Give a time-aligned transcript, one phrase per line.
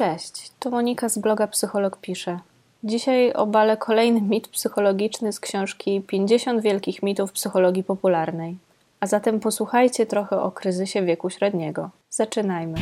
[0.00, 2.38] Cześć, to Monika z bloga Psycholog Pisze.
[2.84, 8.56] Dzisiaj obalę kolejny mit psychologiczny z książki 50 wielkich mitów psychologii popularnej.
[9.00, 11.90] A zatem posłuchajcie trochę o kryzysie wieku średniego.
[12.10, 12.78] Zaczynajmy.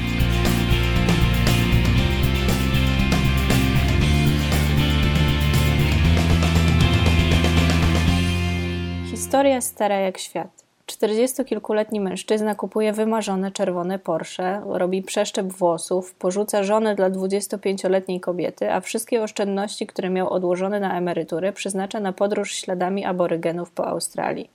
[9.10, 10.67] Historia stara jak świat.
[10.88, 18.80] Czterdziestokilkuletni mężczyzna kupuje wymarzone czerwone Porsche, robi przeszczep włosów, porzuca żonę dla 25-letniej kobiety, a
[18.80, 24.50] wszystkie oszczędności, które miał odłożone na emeryturę, przeznacza na podróż śladami aborygenów po Australii.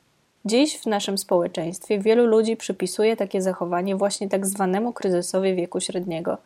[0.45, 6.37] Dziś w naszym społeczeństwie wielu ludzi przypisuje takie zachowanie właśnie tak zwanemu kryzysowi wieku średniego.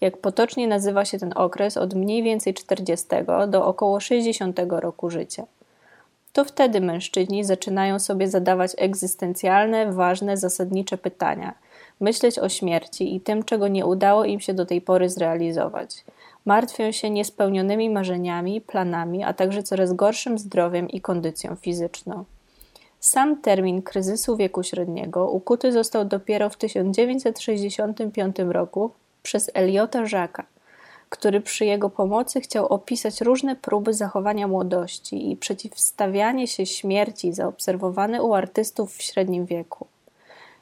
[0.00, 3.06] Jak potocznie nazywa się ten okres od mniej więcej 40
[3.48, 5.46] do około 60 roku życia
[6.36, 11.54] to wtedy mężczyźni zaczynają sobie zadawać egzystencjalne, ważne, zasadnicze pytania,
[12.00, 16.04] myśleć o śmierci i tym, czego nie udało im się do tej pory zrealizować.
[16.44, 22.24] Martwią się niespełnionymi marzeniami, planami, a także coraz gorszym zdrowiem i kondycją fizyczną.
[23.00, 28.90] Sam termin kryzysu wieku średniego ukuty został dopiero w 1965 roku
[29.22, 30.42] przez Eliota Jacques'a,
[31.08, 38.22] który przy jego pomocy chciał opisać różne próby zachowania młodości i przeciwstawianie się śmierci zaobserwowane
[38.22, 39.86] u artystów w średnim wieku.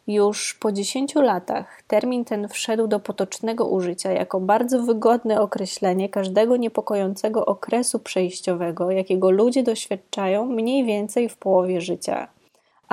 [0.07, 6.57] Już po dziesięciu latach termin ten wszedł do potocznego użycia jako bardzo wygodne określenie każdego
[6.57, 12.29] niepokojącego okresu przejściowego, jakiego ludzie doświadczają mniej więcej w połowie życia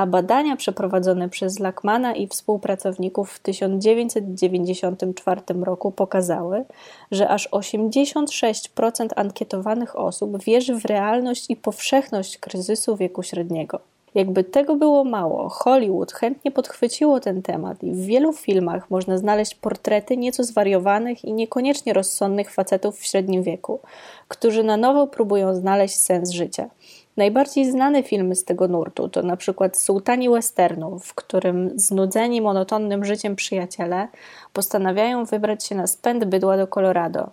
[0.01, 6.65] a badania przeprowadzone przez Lackmana i współpracowników w 1994 roku pokazały,
[7.11, 13.90] że aż 86% ankietowanych osób wierzy w realność i powszechność kryzysu wieku średniego.
[14.15, 19.55] Jakby tego było mało, Hollywood chętnie podchwyciło ten temat i w wielu filmach można znaleźć
[19.55, 23.79] portrety nieco zwariowanych i niekoniecznie rozsądnych facetów w średnim wieku,
[24.27, 26.69] którzy na nowo próbują znaleźć sens życia–
[27.17, 33.05] Najbardziej znane filmy z tego nurtu to na przykład Sułtani Westernu, w którym znudzeni monotonnym
[33.05, 34.07] życiem przyjaciele
[34.53, 37.29] postanawiają wybrać się na spęd bydła do Colorado,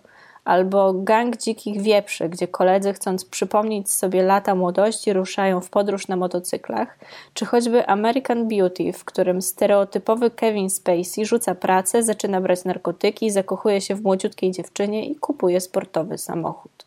[0.49, 6.15] albo Gang Dzikich Wieprzy, gdzie koledzy chcąc przypomnieć sobie lata młodości ruszają w podróż na
[6.15, 6.99] motocyklach,
[7.33, 13.81] czy choćby American Beauty, w którym stereotypowy Kevin Spacey rzuca pracę, zaczyna brać narkotyki, zakochuje
[13.81, 16.85] się w młodziutkiej dziewczynie i kupuje sportowy samochód.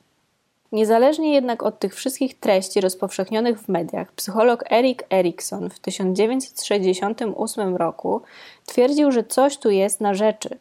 [0.72, 8.22] Niezależnie jednak od tych wszystkich treści rozpowszechnionych w mediach, psycholog Erik Erikson w 1968 roku
[8.66, 10.58] twierdził, że coś tu jest na rzeczy,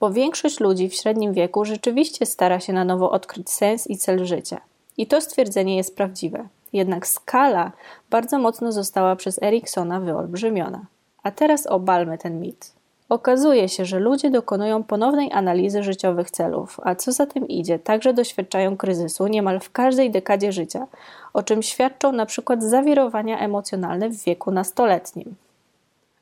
[0.00, 4.26] bo większość ludzi w średnim wieku rzeczywiście stara się na nowo odkryć sens i cel
[4.26, 4.60] życia.
[4.98, 6.48] I to stwierdzenie jest prawdziwe.
[6.72, 7.72] Jednak skala
[8.10, 10.80] bardzo mocno została przez Eriksona wyolbrzymiona.
[11.22, 12.72] A teraz obalmy ten mit.
[13.08, 18.14] Okazuje się, że ludzie dokonują ponownej analizy życiowych celów, a co za tym idzie, także
[18.14, 20.86] doświadczają kryzysu niemal w każdej dekadzie życia,
[21.32, 25.34] o czym świadczą na przykład zawirowania emocjonalne w wieku nastoletnim.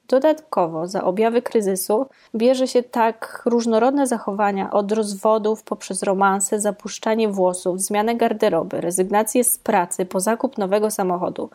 [0.08, 7.80] Dodatkowo za objawy kryzysu bierze się tak różnorodne zachowania od rozwodów poprzez romanse, zapuszczanie włosów,
[7.80, 11.50] zmianę garderoby, rezygnację z pracy po zakup nowego samochodu,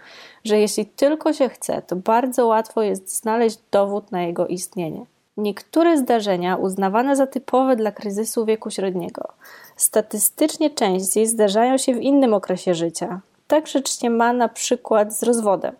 [0.46, 5.06] że jeśli tylko się chce, to bardzo łatwo jest znaleźć dowód na jego istnienie.
[5.38, 9.34] Niektóre zdarzenia uznawane za typowe dla kryzysu wieku średniego
[9.78, 13.22] statystycznie częściej zdarzają się w innym okresie życia.
[13.47, 15.75] Tak rzecznie ma na przykład z rozwodem.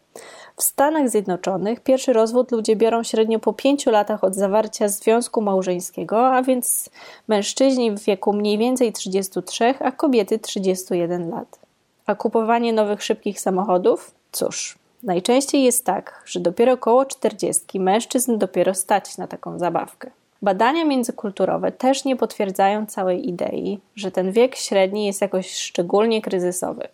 [0.59, 6.28] W Stanach Zjednoczonych pierwszy rozwód ludzie biorą średnio po pięciu latach od zawarcia związku małżeńskiego,
[6.28, 6.90] a więc
[7.28, 11.59] mężczyźni w wieku mniej więcej 33, a kobiety 31 lat.
[12.06, 14.12] A kupowanie nowych szybkich samochodów?
[14.31, 20.12] Cóż, Najczęściej jest tak, że dopiero koło czterdziestki mężczyzn dopiero stać na taką zabawkę.
[20.41, 26.87] Badania międzykulturowe też nie potwierdzają całej idei, że ten wiek średni jest jakoś szczególnie kryzysowy.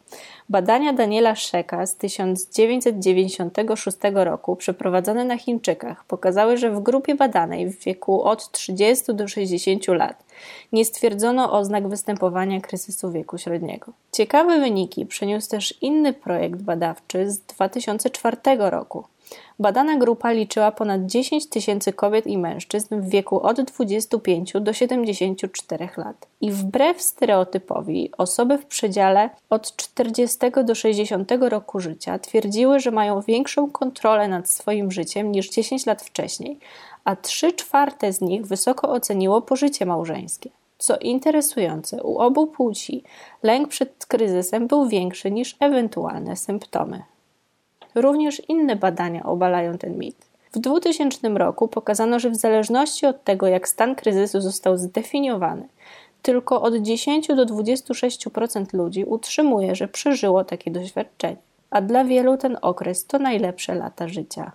[0.49, 7.83] Badania Daniela Szeka z 1996 roku, przeprowadzone na Chińczykach, pokazały, że w grupie badanej w
[7.83, 10.23] wieku od 30 do 60 lat
[10.71, 13.91] nie stwierdzono oznak występowania kryzysu wieku średniego.
[14.11, 19.03] Ciekawe wyniki przyniósł też inny projekt badawczy z 2004 roku.
[19.59, 25.89] Badana grupa liczyła ponad 10 tysięcy kobiet i mężczyzn w wieku od 25 do 74
[25.97, 26.27] lat.
[26.41, 33.21] I wbrew stereotypowi, osoby w przedziale od 40 do 60 roku życia twierdziły, że mają
[33.21, 36.59] większą kontrolę nad swoim życiem niż 10 lat wcześniej,
[37.03, 40.49] a 3 czwarte z nich wysoko oceniło pożycie małżeńskie.
[40.77, 43.03] Co interesujące, u obu płci
[43.43, 47.03] lęk przed kryzysem był większy niż ewentualne symptomy.
[47.95, 50.15] Również inne badania obalają ten mit.
[50.51, 55.67] W 2000 roku pokazano, że w zależności od tego, jak stan kryzysu został zdefiniowany,
[56.21, 61.37] tylko od 10 do 26% ludzi utrzymuje, że przeżyło takie doświadczenie,
[61.69, 64.51] a dla wielu ten okres to najlepsze lata życia.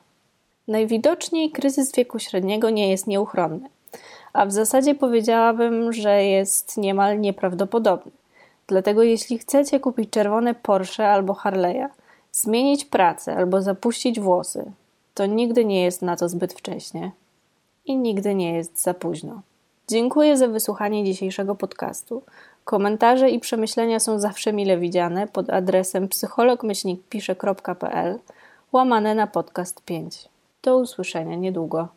[0.69, 3.69] Najwidoczniej kryzys wieku średniego nie jest nieuchronny,
[4.33, 8.13] a w zasadzie powiedziałabym, że jest niemal nieprawdopodobny.
[8.67, 11.89] Dlatego jeśli chcecie kupić czerwone Porsche albo Harley'a,
[12.33, 14.73] zmienić pracę albo zapuścić włosy,
[15.15, 17.11] to nigdy nie jest na to zbyt wcześnie
[17.87, 19.43] i nigdy nie jest za późno.
[19.89, 22.23] Dziękuję za wysłuchanie dzisiejszego podcastu.
[22.65, 28.19] Komentarze i przemyślenia są zawsze mile widziane pod adresem psychologmyślnikpisze.pl
[28.73, 30.29] łamane na podcast 5.
[30.63, 31.89] Do usłyszenia niedługo.